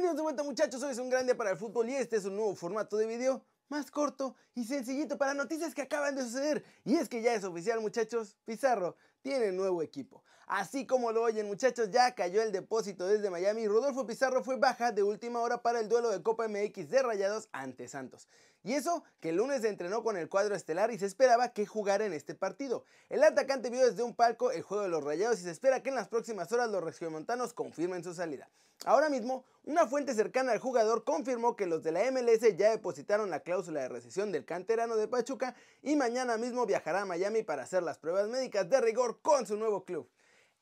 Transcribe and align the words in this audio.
nota 0.00 0.42
muchachos, 0.42 0.82
hoy 0.82 0.90
es 0.90 0.98
un 0.98 1.08
gran 1.08 1.24
día 1.24 1.36
para 1.36 1.50
el 1.50 1.56
fútbol 1.56 1.88
y 1.88 1.94
este 1.94 2.16
es 2.16 2.24
un 2.24 2.34
nuevo 2.34 2.54
formato 2.56 2.96
de 2.96 3.06
video 3.06 3.44
más 3.68 3.90
corto 3.90 4.34
y 4.54 4.64
sencillito 4.64 5.16
para 5.16 5.34
noticias 5.34 5.74
que 5.74 5.82
acaban 5.82 6.16
de 6.16 6.22
suceder. 6.22 6.64
Y 6.84 6.96
es 6.96 7.08
que 7.08 7.22
ya 7.22 7.34
es 7.34 7.44
oficial 7.44 7.80
muchachos, 7.80 8.36
Pizarro 8.44 8.96
tiene 9.22 9.52
nuevo 9.52 9.82
equipo. 9.82 10.22
Así 10.46 10.86
como 10.86 11.12
lo 11.12 11.22
oyen 11.22 11.46
muchachos, 11.46 11.90
ya 11.90 12.14
cayó 12.14 12.42
el 12.42 12.52
depósito 12.52 13.06
desde 13.06 13.30
Miami. 13.30 13.66
Rodolfo 13.66 14.06
Pizarro 14.06 14.42
fue 14.42 14.56
baja 14.56 14.92
de 14.92 15.02
última 15.02 15.40
hora 15.40 15.62
para 15.62 15.80
el 15.80 15.88
duelo 15.88 16.10
de 16.10 16.22
Copa 16.22 16.48
MX 16.48 16.90
de 16.90 17.02
Rayados 17.02 17.48
ante 17.52 17.88
Santos. 17.88 18.28
Y 18.64 18.72
eso 18.72 19.04
que 19.20 19.28
el 19.28 19.36
lunes 19.36 19.62
entrenó 19.62 20.02
con 20.02 20.16
el 20.16 20.30
cuadro 20.30 20.54
estelar 20.54 20.90
y 20.90 20.98
se 20.98 21.04
esperaba 21.04 21.50
que 21.50 21.66
jugara 21.66 22.06
en 22.06 22.14
este 22.14 22.34
partido. 22.34 22.86
El 23.10 23.22
atacante 23.22 23.68
vio 23.68 23.86
desde 23.86 24.02
un 24.02 24.16
palco 24.16 24.50
el 24.50 24.62
juego 24.62 24.82
de 24.82 24.88
los 24.88 25.04
Rayados 25.04 25.38
y 25.38 25.42
se 25.42 25.50
espera 25.50 25.82
que 25.82 25.90
en 25.90 25.94
las 25.94 26.08
próximas 26.08 26.50
horas 26.50 26.70
los 26.70 26.82
regiomontanos 26.82 27.52
confirmen 27.52 28.02
su 28.02 28.14
salida. 28.14 28.48
Ahora 28.86 29.10
mismo, 29.10 29.44
una 29.64 29.86
fuente 29.86 30.14
cercana 30.14 30.52
al 30.52 30.60
jugador 30.60 31.04
confirmó 31.04 31.56
que 31.56 31.66
los 31.66 31.82
de 31.82 31.92
la 31.92 32.10
MLS 32.10 32.56
ya 32.56 32.70
depositaron 32.70 33.28
la 33.28 33.40
cláusula 33.40 33.82
de 33.82 33.88
recesión 33.90 34.32
del 34.32 34.46
canterano 34.46 34.96
de 34.96 35.08
Pachuca 35.08 35.54
y 35.82 35.94
mañana 35.94 36.38
mismo 36.38 36.64
viajará 36.64 37.02
a 37.02 37.06
Miami 37.06 37.42
para 37.42 37.64
hacer 37.64 37.82
las 37.82 37.98
pruebas 37.98 38.28
médicas 38.28 38.68
de 38.70 38.80
rigor 38.80 39.20
con 39.20 39.46
su 39.46 39.58
nuevo 39.58 39.84
club. 39.84 40.08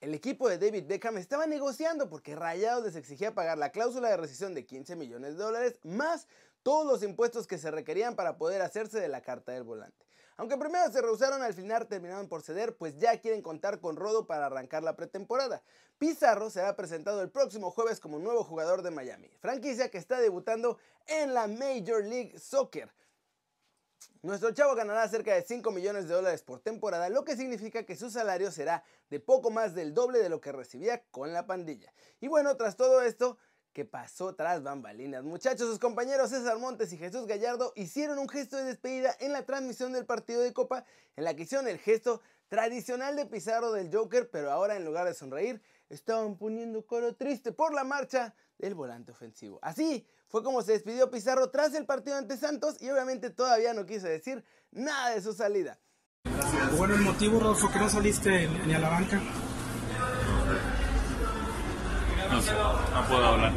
El 0.00 0.14
equipo 0.14 0.48
de 0.48 0.58
David 0.58 0.86
Beckham 0.88 1.18
estaba 1.18 1.46
negociando 1.46 2.08
porque 2.08 2.34
Rayados 2.34 2.84
les 2.84 2.96
exigía 2.96 3.34
pagar 3.34 3.56
la 3.58 3.70
cláusula 3.70 4.08
de 4.08 4.16
rescisión 4.16 4.52
de 4.52 4.66
15 4.66 4.96
millones 4.96 5.36
de 5.36 5.44
dólares 5.44 5.78
más 5.84 6.26
todos 6.62 6.86
los 6.86 7.02
impuestos 7.02 7.46
que 7.46 7.58
se 7.58 7.70
requerían 7.70 8.16
para 8.16 8.36
poder 8.36 8.62
hacerse 8.62 9.00
de 9.00 9.08
la 9.08 9.22
carta 9.22 9.52
del 9.52 9.64
volante. 9.64 10.06
Aunque 10.36 10.56
primero 10.56 10.90
se 10.90 11.02
rehusaron, 11.02 11.42
al 11.42 11.54
final 11.54 11.86
terminaron 11.86 12.28
por 12.28 12.42
ceder, 12.42 12.76
pues 12.76 12.98
ya 12.98 13.20
quieren 13.20 13.42
contar 13.42 13.80
con 13.80 13.96
Rodo 13.96 14.26
para 14.26 14.46
arrancar 14.46 14.82
la 14.82 14.96
pretemporada. 14.96 15.62
Pizarro 15.98 16.50
será 16.50 16.74
presentado 16.74 17.22
el 17.22 17.30
próximo 17.30 17.70
jueves 17.70 18.00
como 18.00 18.18
nuevo 18.18 18.42
jugador 18.42 18.82
de 18.82 18.90
Miami, 18.90 19.28
franquicia 19.40 19.90
que 19.90 19.98
está 19.98 20.20
debutando 20.20 20.78
en 21.06 21.34
la 21.34 21.46
Major 21.46 22.02
League 22.02 22.38
Soccer. 22.38 22.92
Nuestro 24.22 24.52
chavo 24.52 24.74
ganará 24.74 25.06
cerca 25.08 25.34
de 25.34 25.42
5 25.42 25.70
millones 25.70 26.08
de 26.08 26.14
dólares 26.14 26.42
por 26.42 26.60
temporada, 26.60 27.08
lo 27.08 27.24
que 27.24 27.36
significa 27.36 27.84
que 27.84 27.96
su 27.96 28.10
salario 28.10 28.50
será 28.50 28.84
de 29.10 29.20
poco 29.20 29.50
más 29.50 29.74
del 29.74 29.94
doble 29.94 30.20
de 30.20 30.28
lo 30.28 30.40
que 30.40 30.52
recibía 30.52 31.02
con 31.10 31.32
la 31.32 31.46
pandilla. 31.46 31.92
Y 32.20 32.28
bueno, 32.28 32.56
tras 32.56 32.76
todo 32.76 33.02
esto, 33.02 33.36
¿qué 33.72 33.84
pasó 33.84 34.34
tras 34.34 34.62
bambalinas. 34.62 35.24
Muchachos, 35.24 35.68
sus 35.68 35.78
compañeros 35.78 36.30
César 36.30 36.58
Montes 36.58 36.92
y 36.92 36.98
Jesús 36.98 37.26
Gallardo 37.26 37.72
hicieron 37.76 38.18
un 38.18 38.28
gesto 38.28 38.56
de 38.56 38.64
despedida 38.64 39.16
en 39.20 39.32
la 39.32 39.44
transmisión 39.44 39.92
del 39.92 40.04
partido 40.04 40.40
de 40.42 40.52
Copa, 40.52 40.84
en 41.16 41.24
la 41.24 41.34
que 41.34 41.42
hicieron 41.42 41.68
el 41.68 41.78
gesto 41.78 42.20
tradicional 42.48 43.16
de 43.16 43.26
Pizarro 43.26 43.72
del 43.72 43.94
Joker, 43.94 44.30
pero 44.30 44.50
ahora 44.50 44.76
en 44.76 44.84
lugar 44.84 45.06
de 45.06 45.14
sonreír, 45.14 45.62
estaban 45.88 46.36
poniendo 46.36 46.86
coro 46.86 47.14
triste 47.14 47.52
por 47.52 47.74
la 47.74 47.84
marcha 47.84 48.34
del 48.58 48.74
volante 48.74 49.12
ofensivo. 49.12 49.58
Así 49.62 50.06
fue 50.28 50.42
como 50.42 50.62
se 50.62 50.72
despidió 50.72 51.10
Pizarro 51.10 51.50
tras 51.50 51.74
el 51.74 51.86
partido 51.86 52.16
ante 52.16 52.36
Santos 52.36 52.80
y 52.80 52.90
obviamente 52.90 53.30
todavía 53.30 53.74
no 53.74 53.86
quiso 53.86 54.06
decir 54.06 54.44
nada 54.70 55.10
de 55.10 55.22
su 55.22 55.32
salida. 55.32 55.78
Bueno, 56.76 56.94
el 56.94 57.00
motivo, 57.00 57.40
Rodolfo, 57.40 57.70
que 57.70 57.78
no 57.78 57.88
saliste 57.88 58.48
ni 58.66 58.74
a 58.74 58.78
la 58.78 58.88
banca. 58.88 59.20
No 62.32 62.40
sé, 62.40 62.52
no 62.54 63.02
puedo 63.08 63.26
hablar. 63.26 63.52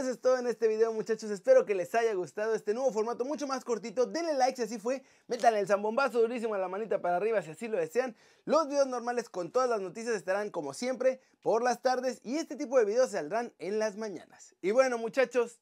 Eso 0.00 0.10
es 0.10 0.20
todo 0.20 0.38
en 0.38 0.46
este 0.46 0.66
video 0.66 0.92
muchachos, 0.92 1.30
espero 1.30 1.66
que 1.66 1.74
les 1.74 1.94
haya 1.94 2.14
gustado 2.14 2.54
este 2.54 2.72
nuevo 2.72 2.90
formato 2.90 3.24
mucho 3.24 3.46
más 3.46 3.64
cortito, 3.64 4.06
denle 4.06 4.34
like 4.34 4.56
si 4.56 4.62
así 4.62 4.78
fue, 4.78 5.02
métanle 5.28 5.60
el 5.60 5.66
zambombazo 5.66 6.20
durísimo 6.20 6.54
a 6.54 6.58
la 6.58 6.68
manita 6.68 7.00
para 7.00 7.16
arriba 7.16 7.42
si 7.42 7.50
así 7.50 7.68
lo 7.68 7.76
desean, 7.76 8.16
los 8.46 8.66
videos 8.68 8.86
normales 8.86 9.28
con 9.28 9.52
todas 9.52 9.68
las 9.68 9.80
noticias 9.80 10.14
estarán 10.14 10.50
como 10.50 10.72
siempre 10.72 11.20
por 11.42 11.62
las 11.62 11.82
tardes 11.82 12.20
y 12.24 12.38
este 12.38 12.56
tipo 12.56 12.78
de 12.78 12.86
videos 12.86 13.10
saldrán 13.10 13.52
en 13.58 13.78
las 13.78 13.96
mañanas. 13.96 14.56
Y 14.62 14.70
bueno 14.70 14.96
muchachos, 14.98 15.60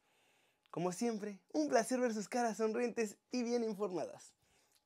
como 0.70 0.93
siempre, 0.93 1.41
un 1.53 1.69
placer 1.69 1.99
ver 1.99 2.15
sus 2.15 2.28
caras 2.28 2.59
sonrientes 2.59 3.16
y 3.32 3.43
bien 3.43 3.65
informadas. 3.65 4.34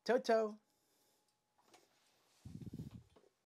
Chao 0.04 0.19
chao. 0.20 0.72